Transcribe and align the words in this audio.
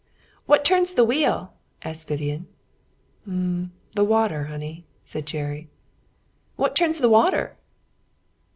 "What 0.47 0.65
turns 0.65 0.95
the 0.95 1.03
wheel?" 1.03 1.53
asked 1.83 2.07
Vivian. 2.07 2.47
"The 3.27 4.03
water, 4.03 4.45
honey," 4.45 4.83
said 5.05 5.27
Jerry. 5.27 5.69
"What 6.55 6.75
turns 6.75 6.97
the 6.97 7.07
water?" 7.07 7.55